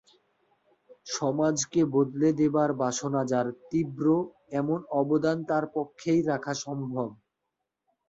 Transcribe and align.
সমাজকে 1.11 1.81
বদলে 1.95 2.29
দেবার 2.39 2.69
বাসনা 2.81 3.21
যার 3.31 3.47
তীব্র 3.69 4.05
এমন 4.51 4.79
অবদান 4.99 5.37
তার 5.49 5.65
পক্ষেই 5.75 6.21
রাখা 6.23 6.53
সম্ভব। 6.65 7.09